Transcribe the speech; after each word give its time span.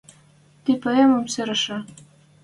Ти 0.63 0.71
поэмым 0.83 1.23
сирӹшӹ. 1.33 1.77